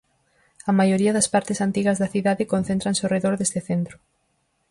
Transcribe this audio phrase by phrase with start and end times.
[0.69, 3.95] A maioría das partes antigas da cidade concéntranse ao redor deste centro.